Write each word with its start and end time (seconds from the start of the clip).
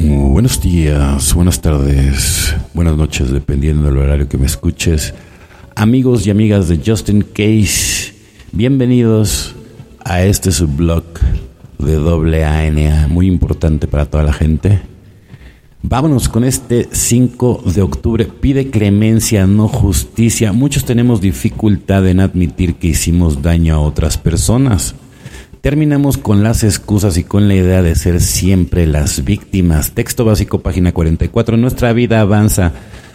Buenos 0.00 0.60
días, 0.60 1.34
buenas 1.34 1.60
tardes, 1.60 2.54
buenas 2.72 2.96
noches, 2.96 3.32
dependiendo 3.32 3.88
del 3.88 3.98
horario 3.98 4.28
que 4.28 4.38
me 4.38 4.46
escuches. 4.46 5.12
Amigos 5.74 6.24
y 6.24 6.30
amigas 6.30 6.68
de 6.68 6.80
Justin 6.84 7.22
Case, 7.22 8.14
bienvenidos 8.52 9.56
a 10.04 10.22
este 10.22 10.52
subblog 10.52 11.02
de 11.78 11.94
doble 11.94 12.44
ANA, 12.44 13.08
muy 13.08 13.26
importante 13.26 13.88
para 13.88 14.06
toda 14.06 14.22
la 14.22 14.32
gente. 14.32 14.80
Vámonos 15.82 16.28
con 16.28 16.44
este 16.44 16.88
5 16.92 17.64
de 17.74 17.82
octubre. 17.82 18.24
Pide 18.24 18.70
clemencia, 18.70 19.48
no 19.48 19.66
justicia. 19.66 20.52
Muchos 20.52 20.84
tenemos 20.84 21.20
dificultad 21.20 22.06
en 22.06 22.20
admitir 22.20 22.76
que 22.76 22.88
hicimos 22.88 23.42
daño 23.42 23.74
a 23.74 23.80
otras 23.80 24.16
personas. 24.16 24.94
Terminamos 25.60 26.18
con 26.18 26.44
las 26.44 26.62
excusas 26.62 27.16
y 27.18 27.24
con 27.24 27.48
la 27.48 27.56
idea 27.56 27.82
de 27.82 27.96
ser 27.96 28.20
siempre 28.20 28.86
las 28.86 29.24
víctimas. 29.24 29.90
Texto 29.90 30.24
básico, 30.24 30.60
página 30.60 30.92
44. 30.92 31.56
Nuestra 31.56 31.92
vida 31.92 32.20
avanza 32.20 32.72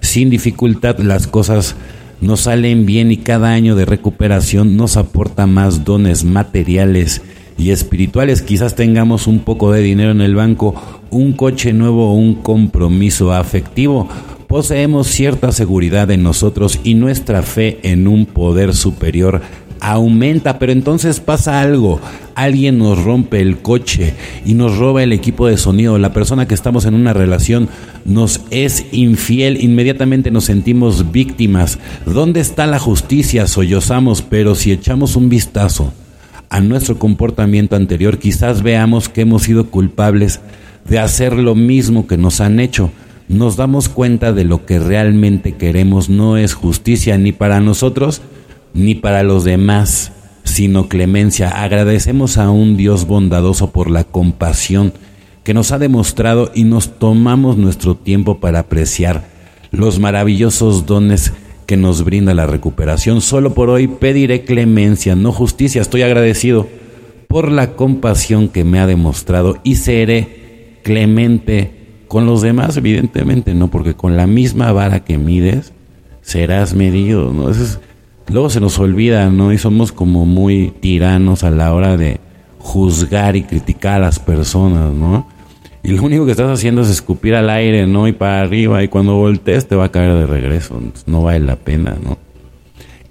sin 0.00 0.30
dificultad. 0.30 0.98
Las 0.98 1.28
cosas 1.28 1.76
nos 2.20 2.40
salen 2.40 2.86
bien 2.86 3.12
y 3.12 3.18
cada 3.18 3.50
año 3.50 3.76
de 3.76 3.84
recuperación 3.84 4.76
nos 4.76 4.96
aporta 4.96 5.46
más 5.46 5.84
dones 5.84 6.24
materiales 6.24 7.22
y 7.56 7.70
espirituales. 7.70 8.42
Quizás 8.42 8.74
tengamos 8.74 9.28
un 9.28 9.38
poco 9.38 9.70
de 9.70 9.82
dinero 9.82 10.10
en 10.10 10.20
el 10.20 10.34
banco, 10.34 10.74
un 11.10 11.34
coche 11.34 11.72
nuevo 11.72 12.10
o 12.10 12.14
un 12.14 12.34
compromiso 12.34 13.32
afectivo. 13.32 14.08
Poseemos 14.48 15.06
cierta 15.06 15.52
seguridad 15.52 16.10
en 16.10 16.24
nosotros 16.24 16.80
y 16.82 16.94
nuestra 16.94 17.42
fe 17.42 17.78
en 17.82 18.08
un 18.08 18.26
poder 18.26 18.74
superior 18.74 19.40
aumenta, 19.84 20.58
pero 20.58 20.72
entonces 20.72 21.20
pasa 21.20 21.60
algo. 21.60 22.00
Alguien 22.34 22.78
nos 22.78 23.04
rompe 23.04 23.42
el 23.42 23.58
coche 23.58 24.14
y 24.44 24.54
nos 24.54 24.78
roba 24.78 25.02
el 25.02 25.12
equipo 25.12 25.46
de 25.46 25.58
sonido. 25.58 25.98
La 25.98 26.14
persona 26.14 26.48
que 26.48 26.54
estamos 26.54 26.86
en 26.86 26.94
una 26.94 27.12
relación 27.12 27.68
nos 28.06 28.40
es 28.50 28.86
infiel. 28.92 29.62
Inmediatamente 29.62 30.30
nos 30.30 30.46
sentimos 30.46 31.12
víctimas. 31.12 31.78
¿Dónde 32.06 32.40
está 32.40 32.66
la 32.66 32.78
justicia? 32.78 33.46
Sollozamos, 33.46 34.22
pero 34.22 34.54
si 34.54 34.72
echamos 34.72 35.16
un 35.16 35.28
vistazo 35.28 35.92
a 36.48 36.60
nuestro 36.60 36.98
comportamiento 36.98 37.76
anterior, 37.76 38.18
quizás 38.18 38.62
veamos 38.62 39.10
que 39.10 39.20
hemos 39.20 39.42
sido 39.42 39.70
culpables 39.70 40.40
de 40.88 40.98
hacer 40.98 41.34
lo 41.34 41.54
mismo 41.54 42.06
que 42.06 42.16
nos 42.16 42.40
han 42.40 42.58
hecho. 42.58 42.90
Nos 43.28 43.56
damos 43.56 43.90
cuenta 43.90 44.32
de 44.32 44.44
lo 44.44 44.64
que 44.64 44.78
realmente 44.78 45.52
queremos 45.52 46.08
no 46.08 46.38
es 46.38 46.54
justicia 46.54 47.18
ni 47.18 47.32
para 47.32 47.60
nosotros 47.60 48.22
ni 48.74 48.94
para 48.94 49.22
los 49.22 49.44
demás, 49.44 50.12
sino 50.42 50.88
clemencia. 50.88 51.62
Agradecemos 51.62 52.36
a 52.36 52.50
un 52.50 52.76
Dios 52.76 53.06
bondadoso 53.06 53.70
por 53.70 53.90
la 53.90 54.04
compasión 54.04 54.92
que 55.44 55.54
nos 55.54 55.72
ha 55.72 55.78
demostrado 55.78 56.50
y 56.54 56.64
nos 56.64 56.98
tomamos 56.98 57.56
nuestro 57.56 57.96
tiempo 57.96 58.40
para 58.40 58.60
apreciar 58.60 59.24
los 59.70 59.98
maravillosos 60.00 60.86
dones 60.86 61.32
que 61.66 61.76
nos 61.76 62.04
brinda 62.04 62.34
la 62.34 62.46
recuperación. 62.46 63.20
Solo 63.20 63.54
por 63.54 63.70
hoy 63.70 63.86
pediré 63.86 64.44
clemencia, 64.44 65.14
no 65.14 65.32
justicia. 65.32 65.80
Estoy 65.80 66.02
agradecido 66.02 66.66
por 67.28 67.50
la 67.50 67.72
compasión 67.72 68.48
que 68.48 68.64
me 68.64 68.78
ha 68.80 68.86
demostrado 68.86 69.58
y 69.64 69.76
seré 69.76 70.78
clemente 70.82 71.72
con 72.08 72.26
los 72.26 72.42
demás, 72.42 72.76
evidentemente, 72.76 73.54
¿no? 73.54 73.70
Porque 73.70 73.94
con 73.94 74.16
la 74.16 74.26
misma 74.26 74.72
vara 74.72 75.04
que 75.04 75.18
mides, 75.18 75.72
serás 76.22 76.74
medido, 76.74 77.32
¿no? 77.32 77.50
Luego 78.28 78.50
se 78.50 78.60
nos 78.60 78.78
olvida, 78.78 79.30
¿no? 79.30 79.52
Y 79.52 79.58
somos 79.58 79.92
como 79.92 80.26
muy 80.26 80.72
tiranos 80.80 81.44
a 81.44 81.50
la 81.50 81.74
hora 81.74 81.96
de 81.96 82.20
juzgar 82.58 83.36
y 83.36 83.42
criticar 83.42 83.96
a 83.96 84.06
las 84.06 84.18
personas, 84.18 84.92
¿no? 84.92 85.26
Y 85.82 85.92
lo 85.92 86.02
único 86.02 86.24
que 86.24 86.30
estás 86.30 86.50
haciendo 86.50 86.80
es 86.80 86.88
escupir 86.88 87.34
al 87.34 87.50
aire, 87.50 87.86
¿no? 87.86 88.08
Y 88.08 88.12
para 88.12 88.40
arriba. 88.40 88.82
Y 88.82 88.88
cuando 88.88 89.16
voltees 89.16 89.68
te 89.68 89.76
va 89.76 89.84
a 89.84 89.90
caer 89.90 90.14
de 90.14 90.26
regreso. 90.26 90.80
No 91.04 91.22
vale 91.22 91.40
la 91.40 91.56
pena, 91.56 91.94
¿no? 92.02 92.16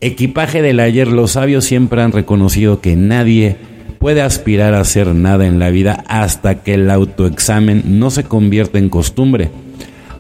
Equipaje 0.02 0.64
del 0.64 0.80
ayer. 0.80 1.08
Los 1.08 1.34
sabios 1.34 1.66
siempre 1.66 2.02
han 2.02 2.12
reconocido 2.12 2.82
que 2.82 2.96
nadie 2.96 3.58
puede 4.00 4.24
aspirar 4.24 4.74
a 4.74 4.80
hacer 4.80 5.14
nada 5.14 5.46
en 5.46 5.60
la 5.60 5.70
vida 5.70 6.04
hasta 6.08 6.64
que 6.64 6.74
el 6.74 6.90
autoexamen 6.90 8.00
no 8.00 8.10
se 8.10 8.24
convierta 8.24 8.80
en 8.80 8.90
costumbre. 8.90 9.52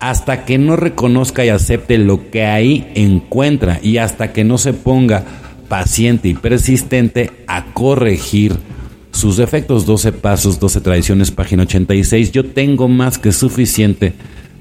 Hasta 0.04 0.44
que 0.44 0.58
no 0.58 0.76
reconozca 0.76 1.46
y 1.46 1.50
acepte 1.50 1.98
lo 1.98 2.30
que 2.30 2.44
ahí 2.44 2.92
encuentra. 2.94 3.80
Y 3.82 4.00
hasta 4.00 4.34
que 4.34 4.44
no 4.44 4.58
se 4.58 4.74
ponga 4.74 5.24
paciente 5.70 6.28
y 6.28 6.34
persistente 6.34 7.32
a 7.48 7.68
corregir 7.74 8.58
sus 9.12 9.38
defectos, 9.38 9.86
12 9.86 10.12
pasos, 10.12 10.60
12 10.60 10.82
tradiciones, 10.82 11.32
página 11.32 11.64
86. 11.64 12.34
Yo 12.34 12.44
tengo 12.44 12.90
más 12.90 13.18
que 13.18 13.32
suficiente 13.32 14.12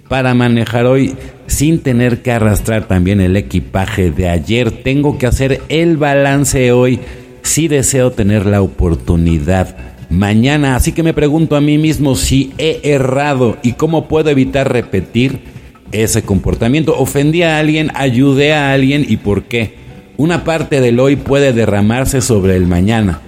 para 0.09 0.33
manejar 0.33 0.87
hoy 0.87 1.17
sin 1.49 1.81
tener 1.81 2.23
que 2.23 2.31
arrastrar 2.31 2.87
también 2.87 3.21
el 3.21 3.37
equipaje 3.37 4.13
de 4.13 4.29
ayer. 4.29 4.71
Tengo 4.71 5.19
que 5.19 5.27
hacer 5.27 5.61
el 5.69 5.97
balance 5.97 6.71
hoy 6.71 7.01
si 7.43 7.67
deseo 7.67 8.13
tener 8.13 8.47
la 8.47 8.63
oportunidad 8.63 9.92
mañana. 10.13 10.77
Así 10.77 10.93
que 10.93 11.03
me 11.03 11.15
pregunto 11.15 11.57
a 11.57 11.61
mí 11.61 11.79
mismo 11.79 12.15
si 12.15 12.53
he 12.59 12.81
errado 12.85 13.57
y 13.63 13.73
cómo 13.73 14.07
puedo 14.07 14.31
evitar 14.31 14.73
repetir 14.73 15.41
ese 15.91 16.23
comportamiento. 16.23 16.97
Ofendí 16.97 17.43
a 17.43 17.59
alguien, 17.59 17.91
ayudé 17.95 18.53
a 18.53 18.73
alguien 18.73 19.05
y 19.09 19.17
por 19.17 19.45
qué. 19.45 19.75
Una 20.17 20.45
parte 20.45 20.81
del 20.81 21.01
hoy 21.01 21.17
puede 21.17 21.53
derramarse 21.53 22.21
sobre 22.21 22.57
el 22.57 22.67
mañana 22.67 23.21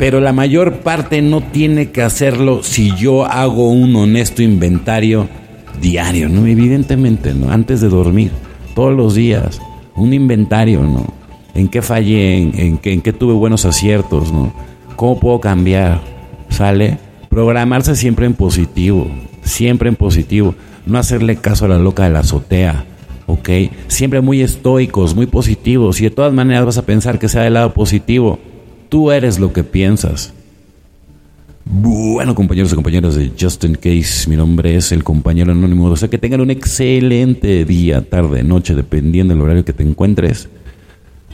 pero 0.00 0.18
la 0.18 0.32
mayor 0.32 0.78
parte 0.78 1.20
no 1.20 1.42
tiene 1.42 1.90
que 1.90 2.00
hacerlo 2.00 2.62
si 2.62 2.96
yo 2.96 3.26
hago 3.26 3.70
un 3.70 3.94
honesto 3.94 4.42
inventario 4.42 5.28
diario, 5.78 6.30
¿no? 6.30 6.46
Evidentemente, 6.46 7.34
¿no? 7.34 7.50
Antes 7.52 7.82
de 7.82 7.90
dormir, 7.90 8.30
todos 8.74 8.96
los 8.96 9.14
días, 9.14 9.60
un 9.94 10.14
inventario, 10.14 10.80
¿no? 10.84 11.04
¿En 11.54 11.68
qué 11.68 11.82
fallé? 11.82 12.38
¿En, 12.38 12.78
qué, 12.78 12.94
en 12.94 13.02
qué 13.02 13.12
tuve 13.12 13.34
buenos 13.34 13.66
aciertos, 13.66 14.32
¿no? 14.32 14.54
¿Cómo 14.96 15.20
puedo 15.20 15.38
cambiar? 15.38 16.00
¿Sale? 16.60 16.98
Programarse 17.30 17.96
siempre 17.96 18.26
en 18.26 18.34
positivo, 18.34 19.10
siempre 19.42 19.88
en 19.88 19.96
positivo. 19.96 20.54
No 20.84 20.98
hacerle 20.98 21.36
caso 21.36 21.64
a 21.64 21.68
la 21.68 21.78
loca 21.78 22.04
de 22.04 22.10
la 22.10 22.18
azotea, 22.18 22.84
¿ok? 23.26 23.48
Siempre 23.86 24.20
muy 24.20 24.42
estoicos, 24.42 25.14
muy 25.14 25.24
positivos 25.24 26.02
y 26.02 26.04
de 26.04 26.10
todas 26.10 26.34
maneras 26.34 26.66
vas 26.66 26.76
a 26.76 26.84
pensar 26.84 27.18
que 27.18 27.30
sea 27.30 27.44
del 27.44 27.54
lado 27.54 27.72
positivo 27.72 28.38
Tú 28.90 29.10
eres 29.10 29.38
lo 29.38 29.54
que 29.54 29.64
piensas. 29.64 30.34
Bueno, 31.64 32.34
compañeros 32.34 32.72
y 32.72 32.74
compañeras 32.74 33.14
de 33.14 33.32
Justin 33.40 33.76
Case, 33.76 34.28
mi 34.28 34.36
nombre 34.36 34.76
es 34.76 34.92
el 34.92 35.02
compañero 35.02 35.52
anónimo. 35.52 35.86
O 35.86 35.96
sea, 35.96 36.10
que 36.10 36.18
tengan 36.18 36.42
un 36.42 36.50
excelente 36.50 37.64
día, 37.64 38.02
tarde, 38.02 38.42
noche, 38.42 38.74
dependiendo 38.74 39.32
del 39.32 39.42
horario 39.42 39.64
que 39.64 39.72
te 39.72 39.82
encuentres. 39.82 40.50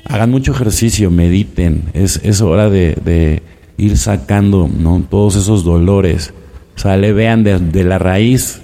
Hagan 0.04 0.31
mucho 0.31 0.53
ejercicio, 0.53 1.10
mediten. 1.10 1.82
Es, 1.94 2.20
es 2.22 2.41
hora 2.43 2.70
de, 2.70 3.43
ir 3.76 3.97
sacando 3.97 4.69
¿no? 4.69 5.03
todos 5.09 5.37
esos 5.37 5.64
dolores. 5.64 6.32
Sale, 6.75 7.12
vean 7.12 7.44
de, 7.44 7.59
de 7.59 7.84
la 7.84 7.98
raíz 7.98 8.60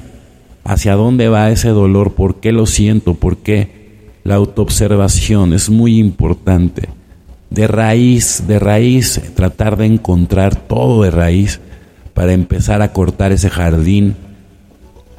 hacia 0.64 0.94
dónde 0.94 1.28
va 1.28 1.50
ese 1.50 1.68
dolor, 1.68 2.12
por 2.12 2.36
qué 2.36 2.52
lo 2.52 2.66
siento, 2.66 3.14
por 3.14 3.38
qué. 3.38 3.82
La 4.24 4.36
autoobservación 4.36 5.52
es 5.52 5.68
muy 5.68 5.98
importante 5.98 6.88
de 7.54 7.66
raíz, 7.66 8.44
de 8.46 8.58
raíz, 8.58 9.20
tratar 9.34 9.76
de 9.76 9.86
encontrar 9.86 10.56
todo 10.56 11.02
de 11.02 11.10
raíz 11.10 11.60
para 12.14 12.32
empezar 12.32 12.80
a 12.80 12.92
cortar 12.92 13.32
ese 13.32 13.50
jardín 13.50 14.16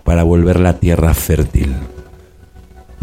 para 0.04 0.24
volver 0.24 0.60
la 0.60 0.80
tierra 0.80 1.14
fértil. 1.14 1.74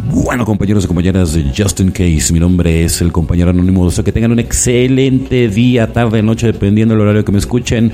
Bueno, 0.07 0.45
compañeros 0.45 0.85
y 0.85 0.87
compañeras 0.87 1.33
de 1.33 1.53
Justin 1.57 1.91
Case, 1.91 2.33
mi 2.33 2.41
nombre 2.41 2.85
es 2.85 3.01
el 3.01 3.13
compañero 3.13 3.51
anónimo. 3.51 3.83
O 3.83 3.91
sea, 3.91 4.05
que 4.05 4.13
tengan 4.13 4.33
un 4.33 4.39
excelente 4.39 5.49
día, 5.49 5.93
tarde, 5.93 6.23
noche, 6.23 6.47
dependiendo 6.47 6.95
del 6.95 7.03
horario 7.03 7.25
que 7.25 7.33
me 7.33 7.39
escuchen. 7.39 7.91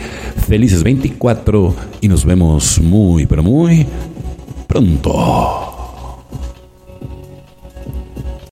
Felices 0.47 0.83
24 0.83 1.75
y 2.01 2.09
nos 2.09 2.25
vemos 2.25 2.81
muy, 2.81 3.27
pero 3.27 3.43
muy 3.43 3.87
pronto. 4.67 5.76